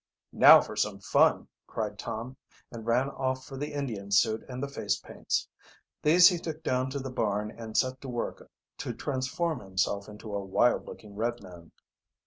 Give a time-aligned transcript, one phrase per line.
[0.33, 2.35] "Now for some fun!" cried Tom,
[2.71, 5.47] and ran off for the Indian suit and the face paints.
[6.01, 10.33] These he took down to the bam and set to work to transform himself into
[10.33, 11.71] a wild looking red man.